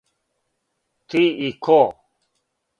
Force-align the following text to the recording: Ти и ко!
Ти 1.07 1.21
и 1.49 1.53
ко! 1.65 1.79